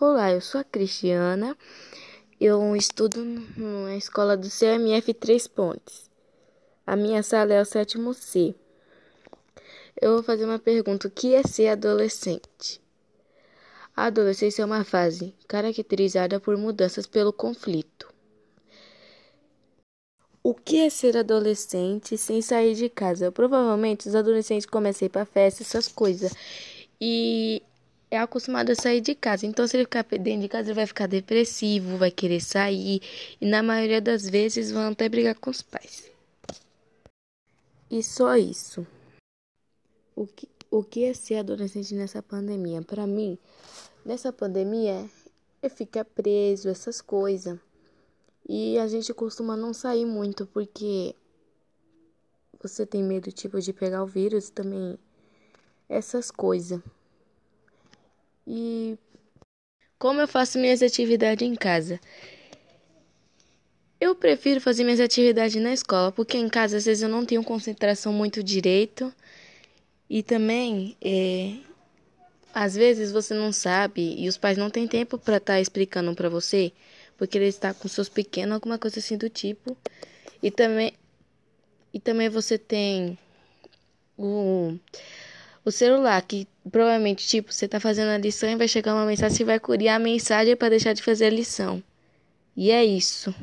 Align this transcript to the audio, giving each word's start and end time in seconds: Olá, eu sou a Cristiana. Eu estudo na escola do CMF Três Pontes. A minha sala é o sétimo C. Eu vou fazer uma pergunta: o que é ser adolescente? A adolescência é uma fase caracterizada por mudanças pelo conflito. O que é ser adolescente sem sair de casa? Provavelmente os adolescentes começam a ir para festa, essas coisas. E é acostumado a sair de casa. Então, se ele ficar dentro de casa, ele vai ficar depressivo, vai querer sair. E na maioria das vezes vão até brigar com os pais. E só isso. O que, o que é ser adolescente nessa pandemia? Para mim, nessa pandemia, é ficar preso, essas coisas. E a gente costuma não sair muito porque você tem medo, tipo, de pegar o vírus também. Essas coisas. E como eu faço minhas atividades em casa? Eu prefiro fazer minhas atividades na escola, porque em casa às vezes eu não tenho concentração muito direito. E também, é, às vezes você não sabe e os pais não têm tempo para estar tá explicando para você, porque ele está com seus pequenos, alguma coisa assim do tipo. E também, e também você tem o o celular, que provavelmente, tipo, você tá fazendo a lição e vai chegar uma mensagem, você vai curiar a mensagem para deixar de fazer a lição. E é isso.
Olá, 0.00 0.32
eu 0.32 0.40
sou 0.40 0.60
a 0.60 0.64
Cristiana. 0.64 1.56
Eu 2.40 2.74
estudo 2.74 3.24
na 3.56 3.94
escola 3.94 4.36
do 4.36 4.48
CMF 4.50 5.14
Três 5.14 5.46
Pontes. 5.46 6.10
A 6.84 6.96
minha 6.96 7.22
sala 7.22 7.54
é 7.54 7.62
o 7.62 7.64
sétimo 7.64 8.12
C. 8.12 8.56
Eu 10.00 10.14
vou 10.14 10.22
fazer 10.24 10.46
uma 10.46 10.58
pergunta: 10.58 11.06
o 11.06 11.10
que 11.10 11.32
é 11.32 11.44
ser 11.44 11.68
adolescente? 11.68 12.82
A 13.94 14.06
adolescência 14.06 14.62
é 14.62 14.66
uma 14.66 14.82
fase 14.82 15.32
caracterizada 15.46 16.40
por 16.40 16.56
mudanças 16.56 17.06
pelo 17.06 17.32
conflito. 17.32 18.12
O 20.42 20.54
que 20.54 20.80
é 20.80 20.90
ser 20.90 21.16
adolescente 21.16 22.18
sem 22.18 22.42
sair 22.42 22.74
de 22.74 22.88
casa? 22.88 23.30
Provavelmente 23.30 24.08
os 24.08 24.16
adolescentes 24.16 24.66
começam 24.66 25.06
a 25.06 25.06
ir 25.06 25.10
para 25.10 25.24
festa, 25.24 25.62
essas 25.62 25.86
coisas. 25.86 26.34
E 27.00 27.62
é 28.14 28.18
acostumado 28.18 28.70
a 28.70 28.74
sair 28.74 29.00
de 29.00 29.14
casa. 29.14 29.46
Então, 29.46 29.66
se 29.66 29.76
ele 29.76 29.84
ficar 29.84 30.04
dentro 30.04 30.42
de 30.42 30.48
casa, 30.48 30.68
ele 30.68 30.74
vai 30.74 30.86
ficar 30.86 31.06
depressivo, 31.06 31.96
vai 31.96 32.10
querer 32.10 32.40
sair. 32.40 33.00
E 33.40 33.46
na 33.46 33.62
maioria 33.62 34.00
das 34.00 34.28
vezes 34.28 34.70
vão 34.70 34.92
até 34.92 35.08
brigar 35.08 35.34
com 35.34 35.50
os 35.50 35.62
pais. 35.62 36.10
E 37.90 38.02
só 38.02 38.36
isso. 38.36 38.86
O 40.16 40.26
que, 40.26 40.48
o 40.70 40.82
que 40.82 41.04
é 41.04 41.14
ser 41.14 41.36
adolescente 41.36 41.94
nessa 41.94 42.22
pandemia? 42.22 42.82
Para 42.82 43.06
mim, 43.06 43.36
nessa 44.04 44.32
pandemia, 44.32 45.08
é 45.60 45.68
ficar 45.68 46.04
preso, 46.04 46.68
essas 46.68 47.00
coisas. 47.00 47.58
E 48.48 48.78
a 48.78 48.86
gente 48.86 49.12
costuma 49.14 49.56
não 49.56 49.72
sair 49.72 50.04
muito 50.04 50.46
porque 50.46 51.14
você 52.62 52.86
tem 52.86 53.02
medo, 53.02 53.32
tipo, 53.32 53.60
de 53.60 53.72
pegar 53.72 54.02
o 54.02 54.06
vírus 54.06 54.50
também. 54.50 54.98
Essas 55.88 56.30
coisas. 56.30 56.80
E 58.46 58.98
como 59.98 60.20
eu 60.20 60.28
faço 60.28 60.58
minhas 60.58 60.82
atividades 60.82 61.46
em 61.46 61.54
casa? 61.54 61.98
Eu 64.00 64.14
prefiro 64.14 64.60
fazer 64.60 64.84
minhas 64.84 65.00
atividades 65.00 65.60
na 65.62 65.72
escola, 65.72 66.12
porque 66.12 66.36
em 66.36 66.48
casa 66.48 66.76
às 66.76 66.84
vezes 66.84 67.02
eu 67.02 67.08
não 67.08 67.24
tenho 67.24 67.42
concentração 67.42 68.12
muito 68.12 68.42
direito. 68.42 69.12
E 70.10 70.22
também, 70.22 70.96
é, 71.00 71.56
às 72.52 72.74
vezes 72.74 73.10
você 73.10 73.32
não 73.34 73.52
sabe 73.52 74.14
e 74.18 74.28
os 74.28 74.36
pais 74.36 74.58
não 74.58 74.68
têm 74.70 74.86
tempo 74.86 75.18
para 75.18 75.38
estar 75.38 75.54
tá 75.54 75.60
explicando 75.60 76.14
para 76.14 76.28
você, 76.28 76.72
porque 77.16 77.38
ele 77.38 77.46
está 77.46 77.72
com 77.72 77.88
seus 77.88 78.08
pequenos, 78.08 78.54
alguma 78.54 78.78
coisa 78.78 78.98
assim 78.98 79.16
do 79.16 79.30
tipo. 79.30 79.76
E 80.42 80.50
também, 80.50 80.92
e 81.92 81.98
também 81.98 82.28
você 82.28 82.58
tem 82.58 83.18
o 84.18 84.76
o 85.64 85.70
celular, 85.70 86.20
que 86.22 86.46
provavelmente, 86.70 87.26
tipo, 87.26 87.52
você 87.52 87.66
tá 87.66 87.80
fazendo 87.80 88.10
a 88.10 88.18
lição 88.18 88.48
e 88.48 88.56
vai 88.56 88.68
chegar 88.68 88.94
uma 88.94 89.06
mensagem, 89.06 89.36
você 89.36 89.44
vai 89.44 89.58
curiar 89.58 89.96
a 89.96 89.98
mensagem 89.98 90.56
para 90.56 90.70
deixar 90.70 90.92
de 90.92 91.02
fazer 91.02 91.26
a 91.26 91.30
lição. 91.30 91.82
E 92.56 92.70
é 92.70 92.84
isso. 92.84 93.34